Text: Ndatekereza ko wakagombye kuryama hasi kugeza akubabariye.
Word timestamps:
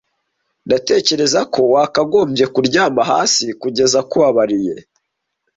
Ndatekereza 0.65 1.39
ko 1.53 1.61
wakagombye 1.73 2.45
kuryama 2.53 3.01
hasi 3.11 3.45
kugeza 3.61 3.95
akubabariye. 4.03 4.75